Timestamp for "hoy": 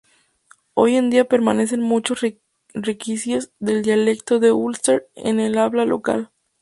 0.73-0.95